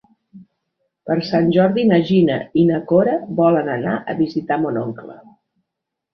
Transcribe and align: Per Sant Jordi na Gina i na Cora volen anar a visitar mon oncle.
Per 1.09 1.17
Sant 1.27 1.51
Jordi 1.57 1.83
na 1.89 1.99
Gina 2.07 2.39
i 2.63 2.65
na 2.71 2.81
Cora 2.93 3.15
volen 3.43 3.71
anar 3.75 3.95
a 4.15 4.19
visitar 4.25 4.61
mon 4.65 4.83
oncle. 4.87 5.21